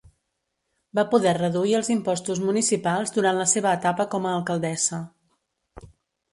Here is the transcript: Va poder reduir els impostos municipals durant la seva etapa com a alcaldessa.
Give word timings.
Va 0.99 1.03
poder 1.11 1.33
reduir 1.39 1.75
els 1.81 1.91
impostos 1.97 2.41
municipals 2.47 3.15
durant 3.19 3.39
la 3.43 3.47
seva 3.55 3.77
etapa 3.81 4.09
com 4.17 4.29
a 4.29 4.35
alcaldessa. 4.41 5.05